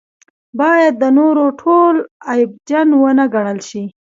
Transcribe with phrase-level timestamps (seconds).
[0.59, 1.95] باید د نورو ټول
[2.31, 3.83] عیبجن ونه ګڼل شي.